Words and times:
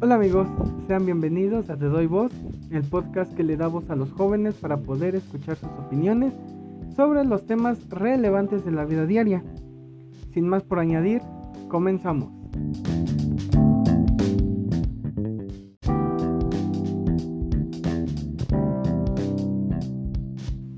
Hola 0.00 0.14
amigos, 0.14 0.46
sean 0.86 1.04
bienvenidos 1.04 1.70
a 1.70 1.76
Te 1.76 1.86
Doy 1.86 2.06
Voz, 2.06 2.30
el 2.70 2.84
podcast 2.84 3.34
que 3.34 3.42
le 3.42 3.56
da 3.56 3.66
voz 3.66 3.90
a 3.90 3.96
los 3.96 4.12
jóvenes 4.12 4.54
para 4.54 4.76
poder 4.76 5.16
escuchar 5.16 5.56
sus 5.56 5.68
opiniones 5.70 6.32
sobre 6.94 7.24
los 7.24 7.44
temas 7.46 7.80
relevantes 7.90 8.64
de 8.64 8.70
la 8.70 8.84
vida 8.84 9.06
diaria. 9.06 9.42
Sin 10.32 10.48
más 10.48 10.62
por 10.62 10.78
añadir, 10.78 11.20
comenzamos. 11.66 12.30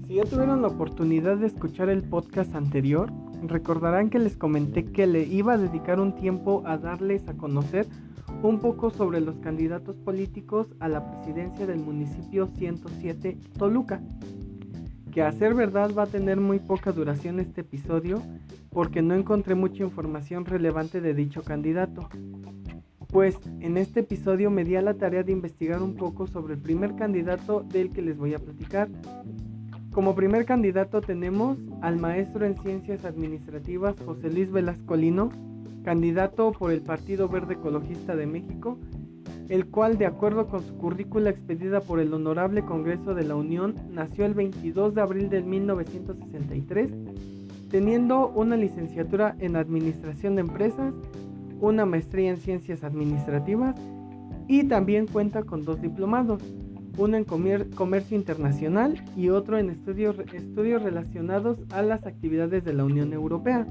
Si 0.07 0.15
ya 0.15 0.25
tuvieron 0.25 0.63
la 0.63 0.69
oportunidad 0.69 1.37
de 1.37 1.49
escuchar 1.49 1.91
el 1.91 2.05
podcast 2.05 2.55
anterior, 2.55 3.13
recordarán 3.43 4.09
que 4.09 4.19
les 4.19 4.39
comenté 4.39 4.87
que 4.87 5.07
le 5.07 5.25
iba 5.25 5.53
a 5.53 5.59
dedicar 5.59 6.01
un 6.01 6.15
tiempo 6.15 6.63
a 6.65 6.79
darles 6.79 7.29
a 7.29 7.35
conocer 7.35 7.87
un 8.43 8.59
poco 8.59 8.91
sobre 8.91 9.21
los 9.21 9.37
candidatos 9.39 9.97
políticos 9.97 10.69
a 10.81 10.89
la 10.89 11.05
presidencia 11.11 11.67
del 11.67 11.81
municipio 11.81 12.49
107 12.57 13.37
Toluca. 13.59 14.01
Que 15.13 15.23
a 15.23 15.33
ser 15.33 15.55
verdad 15.55 15.91
va 15.97 16.05
a 16.05 16.07
tener 16.07 16.41
muy 16.41 16.59
poca 16.59 16.93
duración 16.93 17.41
este 17.41 17.63
episodio 17.63 18.23
porque 18.71 19.03
no 19.03 19.15
encontré 19.15 19.55
mucha 19.55 19.83
información 19.83 20.45
relevante 20.45 21.01
de 21.01 21.15
dicho 21.15 21.43
candidato. 21.43 22.09
Pues 23.09 23.37
en 23.59 23.77
este 23.77 24.01
episodio 24.01 24.51
me 24.51 24.65
di 24.65 24.77
a 24.77 24.83
la 24.83 24.95
tarea 24.95 25.25
de 25.25 25.33
investigar 25.33 25.83
un 25.83 25.97
poco 25.97 26.29
sobre 26.29 26.55
el 26.55 26.61
primer 26.61 26.95
candidato 26.95 27.65
del 27.65 27.91
que 27.91 28.03
les 28.03 28.17
voy 28.17 28.35
a 28.35 28.39
platicar. 28.39 28.89
Como 29.93 30.15
primer 30.15 30.45
candidato 30.45 31.01
tenemos 31.01 31.59
al 31.83 31.99
maestro 31.99 32.47
en 32.47 32.57
ciencias 32.63 33.05
administrativas 33.05 33.97
José 34.07 34.31
Luis 34.31 34.53
Velascolino, 34.53 35.31
candidato 35.85 36.53
por 36.53 36.73
el 36.73 36.83
Partido 36.83 37.29
Verde 37.29 37.55
Ecologista 37.55 38.15
de 38.17 38.27
México, 38.27 38.79
el 39.49 39.67
cual, 39.67 39.99
de 39.99 40.07
acuerdo 40.07 40.47
con 40.47 40.63
su 40.63 40.77
currícula 40.77 41.31
expedida 41.31 41.81
por 41.81 41.99
el 41.99 42.15
Honorable 42.15 42.65
Congreso 42.65 43.15
de 43.15 43.25
la 43.25 43.35
Unión, 43.35 43.75
nació 43.91 44.25
el 44.25 44.35
22 44.35 44.95
de 44.95 45.01
abril 45.01 45.29
de 45.29 45.43
1963, 45.43 46.93
teniendo 47.69 48.29
una 48.29 48.57
licenciatura 48.57 49.35
en 49.41 49.57
Administración 49.57 50.37
de 50.37 50.43
Empresas, 50.43 50.95
una 51.61 51.85
maestría 51.85 52.31
en 52.31 52.37
Ciencias 52.37 52.85
Administrativas 52.85 53.75
y 54.47 54.65
también 54.65 55.07
cuenta 55.07 55.43
con 55.43 55.65
dos 55.65 55.81
diplomados, 55.81 56.43
uno 56.97 57.17
en 57.17 57.25
Comercio 57.25 58.17
Internacional 58.17 59.03
y 59.17 59.31
otro 59.31 59.59
en 59.59 59.71
estudios, 59.71 60.17
estudios 60.33 60.83
relacionados 60.83 61.59
a 61.73 61.83
las 61.83 62.07
actividades 62.07 62.65
de 62.65 62.73
la 62.73 62.85
Unión 62.85 63.13
Europea. 63.13 63.67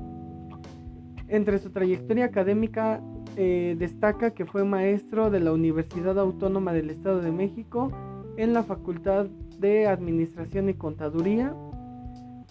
Entre 1.30 1.59
su 1.59 1.69
trayectoria 1.69 2.25
académica 2.25 3.02
eh, 3.35 3.75
destaca 3.77 4.31
que 4.31 4.45
fue 4.45 4.63
maestro 4.63 5.30
de 5.30 5.39
la 5.39 5.53
Universidad 5.53 6.17
Autónoma 6.17 6.73
del 6.73 6.89
Estado 6.89 7.21
de 7.21 7.31
México 7.31 7.91
en 8.36 8.53
la 8.53 8.63
Facultad 8.63 9.27
de 9.59 9.88
Administración 9.88 10.69
y 10.69 10.73
Contaduría. 10.73 11.53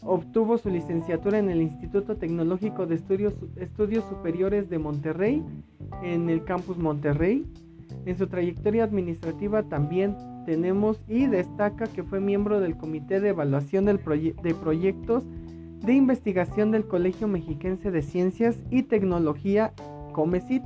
Obtuvo 0.03 0.59
su 0.59 0.69
licenciatura 0.69 1.39
en 1.41 1.51
el 1.51 1.61
Instituto 1.61 2.17
Tecnológico 2.17 2.87
de 2.87 2.95
Estudios, 2.95 4.05
Superiores 4.09 4.71
de 4.71 4.79
Monterrey, 4.79 5.43
en 6.05 6.31
el 6.31 6.45
campus 6.45 6.79
Monterrey. 6.79 7.45
En 8.07 8.17
su 8.17 8.29
trayectoria 8.29 8.85
administrativa 8.85 9.65
también 9.65 10.17
tenemos 10.47 11.03
y 11.09 11.27
destaca 11.27 11.87
que 11.87 12.05
fue 12.05 12.21
miembro 12.21 12.61
del 12.61 12.77
Comité 12.77 13.21
de 13.21 13.31
Evaluación 13.31 13.87
del 13.87 13.99
de 13.99 14.55
Proyectos 14.55 15.25
de 15.85 15.95
Investigación 15.95 16.71
del 16.71 16.87
Colegio 16.87 17.29
Mexiquense 17.29 17.91
de 17.91 18.03
Ciencias 18.03 18.57
y 18.71 18.83
Tecnología, 18.85 19.73
COMECIT. 20.13 20.63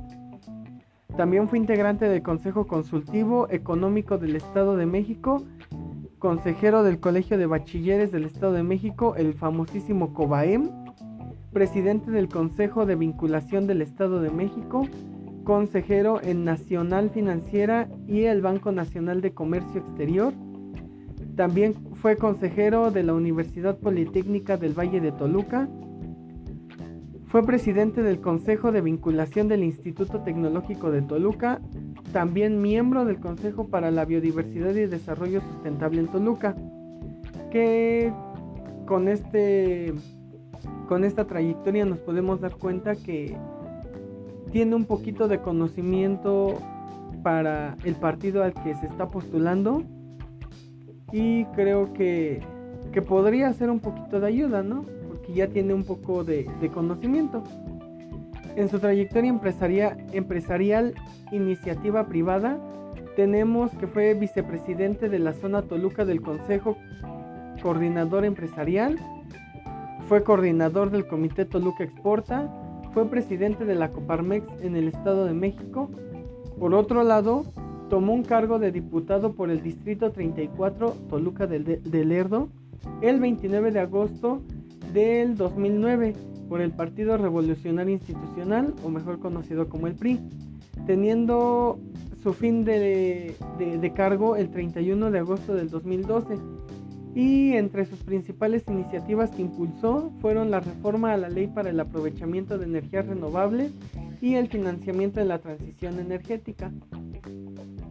También 1.15 1.47
fue 1.47 1.59
integrante 1.59 2.09
del 2.09 2.23
Consejo 2.23 2.65
Consultivo 2.65 3.47
Económico 3.49 4.17
del 4.17 4.35
Estado 4.35 4.75
de 4.75 4.85
México, 4.85 5.43
consejero 6.17 6.83
del 6.83 6.99
Colegio 6.99 7.37
de 7.37 7.45
Bachilleres 7.45 8.11
del 8.11 8.25
Estado 8.25 8.53
de 8.53 8.63
México, 8.63 9.15
el 9.15 9.33
famosísimo 9.33 10.13
COBAEM, 10.13 10.69
presidente 11.51 12.09
del 12.09 12.29
Consejo 12.29 12.85
de 12.85 12.95
Vinculación 12.95 13.67
del 13.67 13.81
Estado 13.81 14.21
de 14.21 14.31
México, 14.31 14.87
consejero 15.43 16.21
en 16.21 16.45
Nacional 16.45 17.11
Financiera 17.11 17.89
y 18.07 18.23
el 18.23 18.41
Banco 18.41 18.71
Nacional 18.71 19.21
de 19.21 19.33
Comercio 19.33 19.81
Exterior, 19.81 20.33
también 21.35 21.73
fue 21.95 22.17
consejero 22.17 22.91
de 22.91 23.03
la 23.03 23.13
Universidad 23.13 23.77
Politécnica 23.77 24.57
del 24.57 24.77
Valle 24.77 25.01
de 25.01 25.11
Toluca. 25.11 25.67
Fue 27.27 27.43
presidente 27.43 28.03
del 28.03 28.21
Consejo 28.21 28.71
de 28.71 28.81
Vinculación 28.81 29.47
del 29.47 29.63
Instituto 29.63 30.21
Tecnológico 30.21 30.91
de 30.91 31.01
Toluca. 31.01 31.59
También 32.11 32.61
miembro 32.61 33.05
del 33.05 33.19
Consejo 33.19 33.67
para 33.67 33.89
la 33.89 34.05
Biodiversidad 34.05 34.75
y 34.75 34.85
Desarrollo 34.85 35.41
Sustentable 35.41 36.01
en 36.01 36.07
Toluca. 36.07 36.55
Que 37.49 38.13
con, 38.85 39.07
este, 39.07 39.93
con 40.87 41.03
esta 41.03 41.25
trayectoria 41.25 41.85
nos 41.85 41.97
podemos 41.99 42.41
dar 42.41 42.55
cuenta 42.57 42.95
que 42.95 43.35
tiene 44.51 44.75
un 44.75 44.85
poquito 44.85 45.27
de 45.27 45.39
conocimiento 45.39 46.59
para 47.23 47.75
el 47.83 47.95
partido 47.95 48.43
al 48.43 48.53
que 48.53 48.75
se 48.75 48.85
está 48.85 49.09
postulando 49.09 49.83
y 51.13 51.45
creo 51.55 51.93
que, 51.93 52.41
podría 53.07 53.53
ser 53.53 53.69
un 53.69 53.79
poquito 53.79 54.19
de 54.19 54.27
ayuda, 54.27 54.63
¿no? 54.63 54.83
Porque 55.07 55.33
ya 55.33 55.47
tiene 55.47 55.73
un 55.73 55.83
poco 55.83 56.23
de, 56.23 56.47
conocimiento. 56.73 57.43
En 58.55 58.67
su 58.67 58.79
trayectoria 58.79 59.29
empresarial, 59.29 59.97
empresarial, 60.11 60.95
iniciativa 61.31 62.07
privada, 62.07 62.59
tenemos 63.15 63.71
que 63.75 63.87
fue 63.87 64.15
vicepresidente 64.15 65.07
de 65.07 65.19
la 65.19 65.33
zona 65.33 65.61
Toluca 65.61 66.03
del 66.03 66.21
Consejo 66.21 66.77
Coordinador 67.61 68.25
Empresarial, 68.25 68.97
fue 70.09 70.23
coordinador 70.23 70.89
del 70.89 71.07
Comité 71.07 71.45
Toluca 71.45 71.83
Exporta, 71.83 72.51
fue 72.93 73.07
presidente 73.07 73.65
de 73.65 73.75
la 73.75 73.91
Coparmex 73.91 74.45
en 74.61 74.75
el 74.75 74.87
Estado 74.87 75.25
de 75.25 75.33
México. 75.33 75.89
Por 76.59 76.73
otro 76.73 77.03
lado, 77.03 77.45
tomó 77.89 78.13
un 78.13 78.23
cargo 78.23 78.59
de 78.59 78.71
diputado 78.71 79.33
por 79.33 79.49
el 79.49 79.61
Distrito 79.61 80.11
34 80.11 80.91
Toluca 81.09 81.47
del, 81.47 81.81
Lerdo 81.91 82.49
el 83.01 83.19
29 83.19 83.71
de 83.71 83.79
agosto 83.79 84.41
del 84.93 85.35
2009 85.35 86.13
por 86.49 86.61
el 86.61 86.71
Partido 86.71 87.17
Revolucionario 87.17 87.93
Institucional, 87.93 88.73
o 88.83 88.89
mejor 88.89 89.19
conocido 89.19 89.69
como 89.69 89.87
el 89.87 89.95
PRI, 89.95 90.19
teniendo 90.85 91.79
su 92.21 92.33
fin 92.33 92.63
de, 92.63 93.35
de, 93.57 93.93
cargo 93.93 94.35
el 94.35 94.49
31 94.49 95.11
de 95.11 95.19
agosto 95.19 95.55
del 95.55 95.69
2012. 95.69 96.37
Y 97.15 97.53
entre 97.53 97.85
sus 97.85 97.99
principales 97.99 98.63
iniciativas 98.67 99.31
que 99.31 99.43
impulsó 99.43 100.11
fueron 100.19 100.49
la 100.49 100.59
reforma 100.59 101.13
a 101.13 101.17
la 101.17 101.29
ley 101.29 101.47
para 101.47 101.69
el 101.69 101.79
aprovechamiento 101.79 102.57
de 102.57 102.65
energías 102.65 103.05
renovables 103.05 103.71
y 104.19 104.35
el 104.35 104.47
financiamiento 104.47 105.19
de 105.19 105.27
la 105.27 105.39
transición 105.39 105.99
energética. 105.99 106.71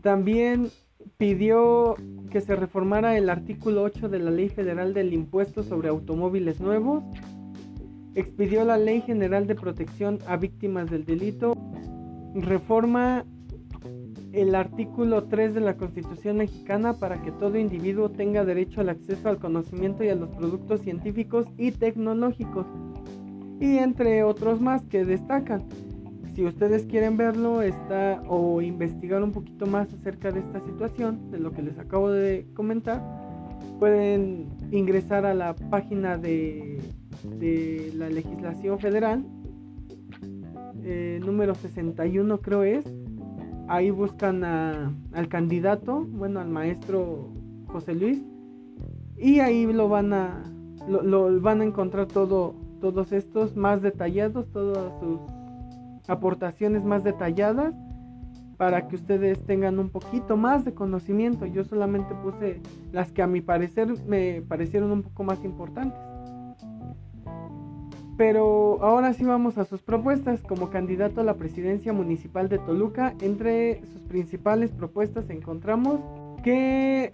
También 0.03 0.69
pidió 1.17 1.95
que 2.31 2.41
se 2.41 2.57
reformara 2.57 3.17
el 3.17 3.31
artículo 3.31 3.83
8 3.83 4.09
de 4.09 4.19
la 4.19 4.31
Ley 4.31 4.49
Federal 4.49 4.95
del 4.95 5.13
Impuesto 5.13 5.63
sobre 5.63 5.89
Automóviles 5.89 6.61
Nuevos, 6.61 7.05
expidió 8.15 8.65
la 8.65 8.77
Ley 8.77 9.01
General 9.03 9.47
de 9.47 9.55
Protección 9.55 10.19
a 10.27 10.37
Víctimas 10.37 10.91
del 10.91 11.05
Delito, 11.05 11.55
reforma 12.35 13.25
el 14.33 14.55
artículo 14.55 15.25
3 15.25 15.55
de 15.55 15.61
la 15.61 15.77
Constitución 15.77 16.39
mexicana 16.39 16.95
para 16.95 17.23
que 17.23 17.31
todo 17.33 17.59
individuo 17.59 18.11
tenga 18.11 18.45
derecho 18.45 18.81
al 18.81 18.89
acceso 18.89 19.29
al 19.29 19.39
conocimiento 19.39 20.03
y 20.03 20.09
a 20.09 20.17
los 20.17 20.31
productos 20.31 20.81
científicos 20.81 21.47
y 21.59 21.71
tecnológicos, 21.71 22.67
y 23.61 23.79
entre 23.79 24.25
otros 24.25 24.61
más 24.61 24.83
que 24.85 25.05
destacan 25.05 25.65
si 26.35 26.45
ustedes 26.47 26.85
quieren 26.87 27.17
verlo 27.17 27.61
está 27.63 28.23
o 28.27 28.63
investigar 28.63 29.23
un 29.23 29.33
poquito 29.33 29.67
más 29.67 29.93
acerca 29.93 30.31
de 30.31 30.41
esta 30.41 30.61
situación, 30.61 31.31
de 31.31 31.39
lo 31.39 31.53
que 31.53 31.63
les 31.63 31.79
acabo 31.79 32.11
de 32.11 32.47
comentar, 32.55 33.03
pueden 33.79 34.49
ingresar 34.71 35.27
a 35.27 35.35
la 35.35 35.55
página 35.55 36.17
de, 36.17 36.81
la 37.97 38.09
legislación 38.09 38.79
federal, 38.79 39.25
eh, 40.85 41.21
número 41.25 41.55
61 41.55 42.41
creo 42.41 42.63
es. 42.63 42.85
Ahí 43.69 43.91
buscan 43.91 44.43
al 44.45 45.29
candidato, 45.29 46.05
bueno, 46.11 46.41
al 46.41 46.49
maestro 46.49 47.31
José 47.67 47.95
Luis, 47.95 48.23
y 49.17 49.39
ahí 49.41 49.71
lo 49.73 49.89
van 49.89 50.13
a, 50.13 50.43
lo 50.89 51.41
van 51.41 51.61
a 51.61 51.65
encontrar 51.65 52.07
todo, 52.07 52.55
todos 52.81 53.13
estos 53.13 53.57
más 53.57 53.83
detallados, 53.83 54.51
todas 54.51 54.93
sus 55.01 55.21
aportaciones 56.09 56.85
más 56.85 57.05
detalladas 57.05 57.75
para 58.57 58.87
que 58.87 58.97
ustedes 58.97 59.45
tengan 59.45 59.79
un 59.79 59.89
poquito 59.91 60.37
más 60.37 60.65
de 60.65 60.73
conocimiento. 60.73 61.47
Yo 61.47 61.65
solamente 61.65 62.15
puse 62.15 62.61
las 62.93 63.11
que 63.11 63.23
a 63.23 63.27
mi 63.27 63.41
parecer 63.41 63.89
me 64.07 64.43
parecieron 64.43 64.93
un 64.93 65.03
poco 65.03 65.25
más 65.25 65.45
importantes. 65.45 65.99
pero 68.17 68.79
ahora 68.83 69.15
sí 69.15 69.25
vamos 69.25 69.59
a 69.59 69.65
sus 69.65 69.83
propuestas. 69.83 70.43
Como 70.43 70.71
candidato 70.71 71.23
a 71.23 71.25
la 71.25 71.35
presidencia 71.35 71.93
municipal 71.93 72.49
de 72.49 72.59
Toluca, 72.59 73.15
entre 73.21 73.81
sus 73.87 74.03
principales 74.03 74.71
propuestas 74.71 75.29
encontramos 75.31 75.99
que 76.45 77.11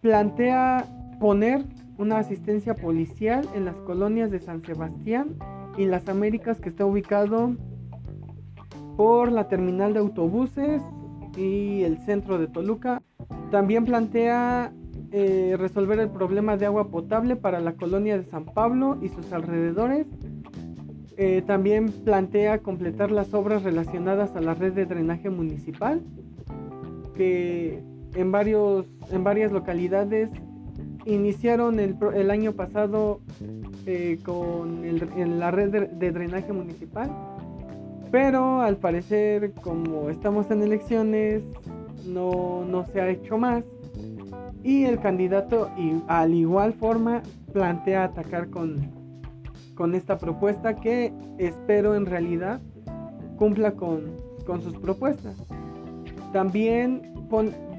plantea 0.00 0.86
poner 1.18 1.64
una 1.98 2.18
asistencia 2.18 2.74
policial 2.74 3.48
en 3.54 3.64
las 3.64 3.74
colonias 3.80 4.30
de 4.30 4.38
San 4.38 4.62
Sebastián 4.62 5.36
y 5.76 5.86
las 5.86 6.08
Américas 6.08 6.60
que 6.60 6.68
está 6.68 6.84
ubicado 6.84 7.56
por 8.96 9.32
la 9.32 9.48
terminal 9.48 9.92
de 9.92 10.00
autobuses 10.00 10.82
y 11.36 11.82
el 11.82 11.98
centro 11.98 12.38
de 12.38 12.46
Toluca. 12.46 13.02
También 13.50 13.84
plantea 13.84 14.72
eh, 15.12 15.56
resolver 15.58 16.00
el 16.00 16.10
problema 16.10 16.56
de 16.56 16.66
agua 16.66 16.88
potable 16.88 17.36
para 17.36 17.60
la 17.60 17.74
colonia 17.74 18.18
de 18.18 18.24
San 18.24 18.44
Pablo 18.44 18.98
y 19.00 19.08
sus 19.08 19.32
alrededores. 19.32 20.06
Eh, 21.16 21.42
también 21.46 21.92
plantea 21.92 22.58
completar 22.58 23.12
las 23.12 23.32
obras 23.34 23.62
relacionadas 23.62 24.34
a 24.34 24.40
la 24.40 24.54
red 24.54 24.72
de 24.72 24.86
drenaje 24.86 25.30
municipal, 25.30 26.02
que 27.14 27.80
en, 28.14 28.32
varios, 28.32 28.86
en 29.12 29.22
varias 29.22 29.52
localidades 29.52 30.30
iniciaron 31.04 31.78
el, 31.78 32.30
año 32.30 32.52
pasado 32.52 33.20
eh, 33.86 34.18
con 34.24 34.82
la 35.38 35.50
red 35.50 35.88
de, 35.92 36.12
drenaje 36.12 36.52
municipal, 36.52 37.10
pero 38.14 38.60
al 38.60 38.76
parecer 38.76 39.50
como 39.54 40.08
estamos 40.08 40.48
en 40.52 40.62
elecciones 40.62 41.42
no, 42.06 42.64
no 42.64 42.86
se 42.86 43.00
ha 43.00 43.08
hecho 43.08 43.38
más 43.38 43.64
y 44.62 44.84
el 44.84 45.00
candidato 45.00 45.68
y, 45.76 46.00
al 46.06 46.32
igual 46.32 46.74
forma 46.74 47.24
plantea 47.52 48.04
atacar 48.04 48.50
con, 48.50 48.88
con 49.74 49.96
esta 49.96 50.16
propuesta 50.16 50.76
que 50.76 51.12
espero 51.38 51.96
en 51.96 52.06
realidad 52.06 52.60
cumpla 53.36 53.72
con, 53.72 54.14
con 54.46 54.62
sus 54.62 54.78
propuestas. 54.78 55.34
También 56.32 57.02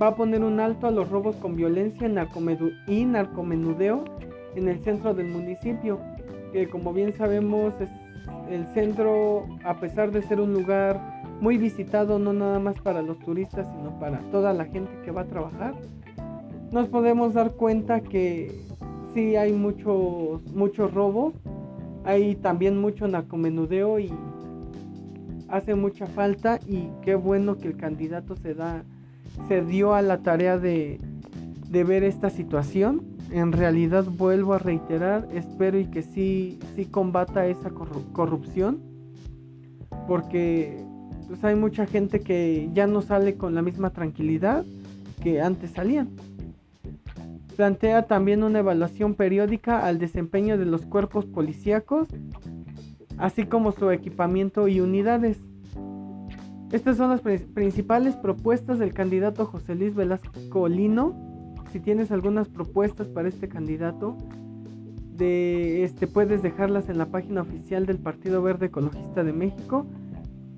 va 0.01 0.07
a 0.07 0.15
poner 0.17 0.43
un 0.43 0.59
alto 0.59 0.87
a 0.87 0.91
los 0.91 1.09
robos 1.09 1.37
con 1.37 1.55
violencia 1.55 2.09
y 2.87 3.05
narcomenudeo 3.05 4.03
en 4.57 4.67
el 4.67 4.83
centro 4.83 5.13
del 5.13 5.29
municipio, 5.29 5.97
que 6.51 6.67
como 6.67 6.91
bien 6.91 7.13
sabemos 7.13 7.73
es 7.79 7.89
el 8.50 8.66
centro, 8.74 9.45
a 9.63 9.80
pesar 9.80 10.12
de 10.12 10.22
ser 10.22 10.39
un 10.39 10.54
lugar 10.54 11.00
muy 11.42 11.57
visitado, 11.57 12.19
no 12.19 12.33
nada 12.33 12.60
más 12.60 12.75
para 12.81 13.01
los 13.01 13.19
turistas, 13.19 13.68
sino 13.75 14.00
para 14.00 14.19
toda 14.31 14.54
la 14.54 14.66
gente 14.66 14.92
que 15.04 15.12
va 15.12 15.22
a 15.22 15.25
trabajar, 15.25 15.75
nos 16.72 16.88
podemos 16.88 17.33
dar 17.33 17.51
cuenta 17.51 18.01
que 18.01 18.51
sí 19.13 19.36
hay 19.36 19.54
muchos, 19.54 20.44
muchos 20.54 20.94
robos, 20.94 21.33
hay 22.04 22.36
también 22.36 22.80
mucho 22.80 23.07
narcomenudeo 23.07 24.00
y 24.00 24.12
hace 25.48 25.75
mucha 25.75 26.06
falta 26.07 26.60
y 26.68 26.89
qué 27.01 27.16
bueno 27.16 27.57
que 27.57 27.68
el 27.68 27.78
candidato 27.78 28.36
se 28.36 28.54
da 28.54 28.83
se 29.48 29.62
dio 29.62 29.94
a 29.94 30.01
la 30.01 30.19
tarea 30.19 30.57
de, 30.57 31.00
ver 31.69 32.04
esta 32.04 32.30
situación. 32.30 33.04
En 33.31 33.51
realidad 33.51 34.06
vuelvo 34.06 34.54
a 34.54 34.60
reiterar, 34.60 35.27
espero 35.33 35.80
y 35.80 35.86
que 35.86 36.04
sí, 36.04 36.60
sí 36.75 36.86
combata 36.86 37.48
esa 37.48 37.72
corrupción, 37.72 38.81
porque 40.07 40.83
pues, 41.27 41.44
hay 41.44 41.56
mucha 41.56 41.86
gente 41.86 42.19
que 42.19 42.69
ya 42.74 42.88
no 42.88 43.01
sale 43.01 43.36
con 43.36 43.56
la 43.56 43.62
misma 43.62 43.89
tranquilidad 43.89 44.63
que 45.24 45.42
antes 45.42 45.72
salían. 45.72 46.10
Plantea 47.56 48.06
también 48.06 48.44
una 48.44 48.60
evaluación 48.60 49.16
periódica 49.16 49.86
al 49.86 49.98
desempeño 49.98 50.57
de 50.57 50.66
los 50.66 50.86
cuerpos 50.86 51.25
policíacos, 51.25 52.07
así 53.18 53.45
como 53.45 53.71
su 53.71 53.89
equipamiento 53.92 54.68
y 54.68 54.81
unidades. 54.81 55.39
Estas 56.71 56.98
son 56.98 57.12
las 57.12 57.21
principales 57.21 58.16
propuestas 58.18 58.80
del 58.80 58.94
candidato 58.94 59.45
José 59.45 59.75
Luis 59.75 59.95
Velasco 59.95 60.68
Lino. 60.68 61.34
Si 61.75 61.81
tienes 61.81 62.10
algunas 62.10 62.48
propuestas 62.48 63.10
para 63.10 63.27
este 63.27 63.50
candidato, 63.50 64.16
este 65.19 66.07
puedes 66.07 66.42
dejarlas 66.42 66.88
en 66.88 66.98
la 66.98 67.07
página 67.07 67.42
oficial 67.42 67.86
del 67.86 67.98
Partido 67.98 68.42
Verde 68.42 68.68
Ecologista 68.68 69.25
de 69.25 69.33
México. 69.33 69.86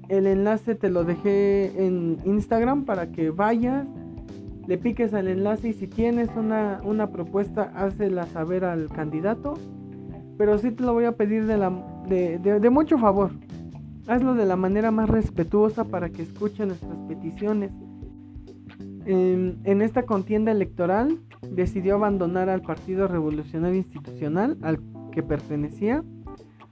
El 0.09 0.27
enlace 0.27 0.75
te 0.75 0.91
lo 0.91 1.05
dejé 1.05 1.87
en 1.87 2.19
Instagram 2.23 2.85
para 2.85 3.11
que 3.11 3.31
vayas, 3.31 3.87
le 4.67 4.77
piques 4.77 5.15
al 5.15 5.27
enlace 5.27 5.69
y 5.69 5.73
si 5.73 5.87
tienes 5.87 6.29
una, 6.35 7.09
propuesta, 7.11 7.71
hazla 7.73 8.27
saber 8.27 8.63
al 8.63 8.87
candidato. 8.89 9.55
Pero 10.37 10.59
sí 10.59 10.69
te 10.69 10.83
lo 10.83 10.93
voy 10.93 11.05
a 11.05 11.13
pedir 11.13 11.47
de, 11.47 12.37
de 12.37 12.69
mucho 12.69 12.99
favor. 12.99 13.31
Hazlo 14.05 14.35
de 14.35 14.45
la 14.45 14.55
manera 14.55 14.91
más 14.91 15.09
respetuosa 15.09 15.83
para 15.83 16.11
que 16.11 16.21
escuchen 16.21 16.67
nuestras 16.67 16.99
peticiones. 17.07 17.71
En, 19.09 19.81
esta 19.81 20.03
contienda 20.03 20.51
electoral 20.51 21.19
decidió 21.49 21.95
abandonar 21.95 22.49
al 22.49 22.61
Partido 22.61 23.07
Revolucionario 23.07 23.77
Institucional 23.77 24.57
al 24.61 24.79
que 25.13 25.23
pertenecía 25.23 26.03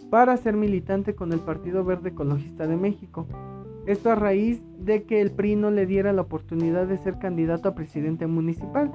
para 0.09 0.35
ser 0.35 0.55
militante 0.55 1.15
con 1.15 1.31
el 1.31 1.39
Partido 1.39 1.85
Verde 1.85 2.09
Ecologista 2.09 2.67
de 2.67 2.75
México. 2.75 3.25
Esto 3.87 4.11
a 4.11 4.15
raíz 4.15 4.61
de 4.77 5.03
que 5.03 5.21
el 5.21 5.31
PRI 5.31 5.55
no 5.55 5.71
le 5.71 5.85
diera 5.85 6.11
la 6.11 6.23
oportunidad 6.23 6.87
de 6.87 6.97
ser 6.97 7.19
candidato 7.19 7.69
a 7.69 7.75
presidente 7.75 8.27
municipal. 8.27 8.91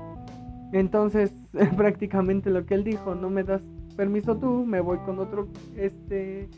Entonces, 0.75 1.33
prácticamente 1.79 2.51
lo 2.51 2.67
que 2.67 2.75
él 2.75 2.85
dijo, 2.85 3.15
no 3.15 3.31
me 3.31 3.43
das 3.43 3.63
permiso 3.97 4.37
tú, 4.37 4.67
me 4.67 4.81
voy 4.81 4.99
con 4.99 5.19
otro 5.19 5.49
este 5.77 6.49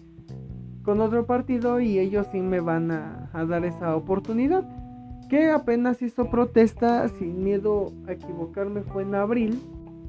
con 0.82 1.00
otro 1.00 1.26
partido 1.26 1.80
y 1.80 1.98
ellos 1.98 2.26
sí 2.32 2.40
me 2.40 2.60
van 2.60 2.90
a, 2.90 3.30
dar 3.48 3.64
esa 3.64 3.94
oportunidad. 3.94 4.68
Que 5.32 5.50
apenas 5.50 6.02
hizo 6.02 6.28
protesta, 6.28 7.08
sin 7.08 7.42
miedo 7.42 7.90
a 8.06 8.12
equivocarme, 8.12 8.82
fue 8.82 9.02
en 9.02 9.14
abril 9.14 9.58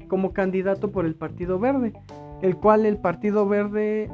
como 0.06 0.34
candidato 0.34 0.92
por 0.92 1.06
el 1.06 1.14
Partido 1.14 1.58
Verde, 1.58 1.94
el 2.42 2.56
cual 2.56 2.84
el 2.84 2.98
Partido 2.98 3.48
Verde 3.48 4.10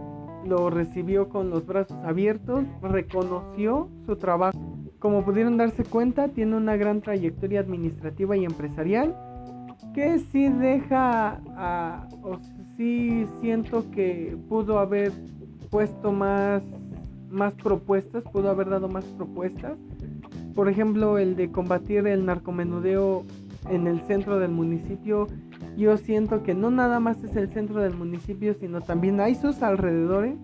lo 0.46 0.70
recibió 0.70 1.28
con 1.28 1.50
los 1.50 1.66
brazos 1.66 1.98
abiertos, 2.04 2.64
reconoció 2.80 3.88
su 4.06 4.14
trabajo. 4.14 4.56
Como 5.00 5.24
pudieron 5.24 5.56
darse 5.56 5.82
cuenta, 5.82 6.28
tiene 6.28 6.56
una 6.56 6.76
gran 6.76 7.00
trayectoria 7.00 7.58
administrativa 7.58 8.36
y 8.36 8.44
empresarial 8.44 9.16
que 9.92 10.20
sí 10.20 10.46
deja, 10.48 11.40
o 12.22 12.38
sí 12.76 13.26
siento 13.40 13.90
que 13.90 14.38
pudo 14.48 14.78
haber 14.78 15.10
puesto 15.70 16.12
más, 16.12 16.62
más 17.30 17.52
propuestas, 17.54 18.22
pudo 18.32 18.48
haber 18.48 18.68
dado 18.68 18.88
más 18.88 19.04
propuestas. 19.16 19.76
Por 20.54 20.69
ejemplo, 20.69 21.19
el 21.19 21.37
de 21.37 21.50
combatir 21.50 22.07
el 22.07 22.26
narcomenudeo 22.26 23.25
en 23.69 23.87
el 23.87 24.00
centro 24.02 24.38
del 24.38 24.50
municipio. 24.50 25.26
Yo 25.76 25.97
siento 25.97 26.42
que 26.42 26.54
no 26.54 26.71
nada 26.71 27.00
más 27.00 27.23
es 27.23 27.37
el 27.37 27.52
centro 27.52 27.80
del 27.80 27.95
municipio, 27.95 28.54
sino 28.54 28.80
también 28.80 29.21
hay 29.21 29.35
sus 29.35 29.62
alrededores 29.62 30.37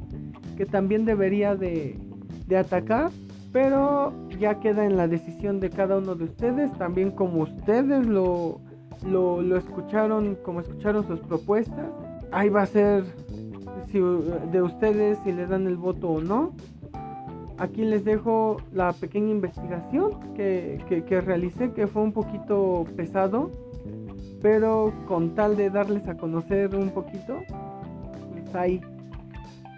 que 0.56 0.66
también 0.66 1.04
debería 1.04 1.56
de, 1.56 1.98
de 2.46 2.56
atacar. 2.56 3.10
Pero 3.52 4.12
ya 4.38 4.60
queda 4.60 4.84
en 4.84 4.96
la 4.96 5.08
decisión 5.08 5.60
de 5.60 5.70
cada 5.70 5.96
uno 5.96 6.14
de 6.14 6.24
ustedes, 6.24 6.70
también 6.76 7.10
como 7.10 7.42
ustedes 7.42 8.06
lo, 8.06 8.60
lo, 9.06 9.40
lo 9.40 9.56
escucharon, 9.56 10.36
como 10.42 10.60
escucharon 10.60 11.06
sus 11.06 11.20
propuestas. 11.20 11.86
Ahí 12.32 12.50
va 12.50 12.62
a 12.62 12.66
ser 12.66 13.04
de 14.52 14.62
ustedes 14.62 15.18
si 15.24 15.32
le 15.32 15.46
dan 15.46 15.66
el 15.66 15.76
voto 15.76 16.08
o 16.08 16.20
no. 16.20 16.52
Aquí 17.58 17.84
les 17.84 18.04
dejo 18.04 18.58
la 18.72 18.92
pequeña 18.92 19.30
investigación 19.30 20.34
que, 20.34 20.78
que, 20.88 21.20
realicé, 21.22 21.72
que 21.72 21.86
fue 21.86 22.02
un 22.02 22.12
poquito 22.12 22.84
pesado, 22.96 23.50
pero 24.42 24.92
con 25.06 25.34
tal 25.34 25.56
de 25.56 25.70
darles 25.70 26.06
a 26.06 26.16
conocer 26.18 26.74
un 26.76 26.90
poquito, 26.90 27.38
pues 28.32 28.54
ahí, 28.54 28.80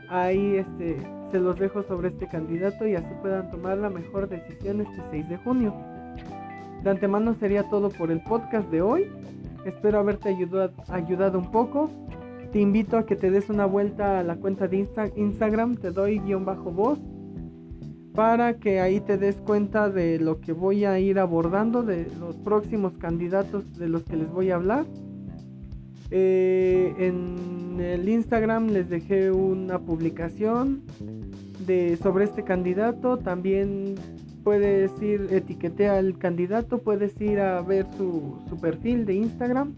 ahí 0.09 0.57
este, 0.57 0.97
se 1.31 1.39
los 1.39 1.57
dejo 1.57 1.85
sobre 1.85 2.09
este 2.09 2.27
candidato 2.27 2.85
y 2.85 2.97
así 2.97 3.15
puedan 3.23 3.49
tomar 3.53 3.79
la 3.79 3.91
mejor 3.91 4.29
decisión 4.29 4.81
este 4.81 5.01
6 5.13 5.29
de 5.29 5.37
junio. 5.37 5.73
De 6.83 6.91
antemano 6.91 7.35
sería 7.35 7.63
todo 7.69 7.91
por 7.91 8.11
el 8.11 8.21
podcast 8.23 8.69
de 8.71 8.83
hoy. 8.83 9.07
Espero 9.65 10.01
haberte 10.01 10.31
ayudado, 10.31 10.73
ayudado 10.89 11.39
un 11.39 11.51
poco. 11.53 11.91
Te 12.53 12.61
invito 12.61 12.97
a 12.97 13.07
que 13.07 13.15
te 13.15 13.31
des 13.31 13.51
una 13.51 13.67
vuelta 13.67 14.19
a 14.19 14.23
la 14.25 14.35
cuenta 14.37 14.67
de 14.67 14.89
Instagram, 15.15 15.77
te 15.77 15.91
doy 15.91 16.19
guion 16.19 16.45
bajo 16.45 16.71
voz, 16.71 16.99
para 18.19 18.55
que 18.55 18.81
ahí 18.81 18.99
te 18.99 19.17
des 19.17 19.37
cuenta 19.37 19.91
de 19.91 20.19
lo 20.19 20.41
que 20.41 20.53
voy 20.53 20.85
a 20.85 20.99
ir 20.99 21.21
abordando, 21.21 21.85
de 21.85 22.11
los 22.19 22.35
próximos 22.35 22.95
candidatos 22.95 23.79
de 23.79 23.89
los 23.89 24.03
que 24.03 24.17
les 24.17 24.29
voy 24.29 24.51
a 24.51 24.57
hablar. 24.57 24.87
Eh, 26.11 26.93
en 26.99 27.79
el 27.79 28.09
Instagram 28.09 28.71
les 28.71 28.89
dejé 28.89 29.31
una 29.31 29.79
publicación 29.79 30.83
de, 31.65 31.97
sobre 31.99 32.25
este 32.25 32.43
candidato. 32.43 33.19
También 33.19 33.95
puedes 34.43 34.91
ir, 35.01 35.29
etiquetea 35.31 35.99
al 35.99 36.19
candidato, 36.19 36.79
puedes 36.79 37.21
ir 37.21 37.39
a 37.39 37.63
ver 37.63 37.87
su, 37.97 38.37
su 38.49 38.57
perfil 38.57 39.07
de 39.07 39.15
Instagram 39.15 39.75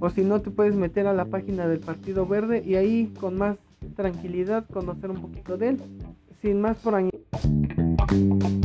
o 0.00 0.10
si 0.10 0.20
no 0.20 0.42
te 0.42 0.50
puedes 0.50 0.74
meter 0.74 1.06
a 1.06 1.14
la 1.14 1.24
página 1.24 1.66
del 1.66 1.80
Partido 1.80 2.26
Verde 2.26 2.62
y 2.62 2.74
ahí 2.74 3.10
con 3.18 3.38
más 3.38 3.56
tranquilidad 3.96 4.66
conocer 4.66 5.10
un 5.10 5.22
poquito 5.22 5.56
de 5.56 5.70
él. 5.70 5.80
Sin 6.42 6.60
más 6.60 6.76
por 6.76 6.94
ahí. 6.94 7.08
Thank 8.10 8.42
you. 8.42 8.59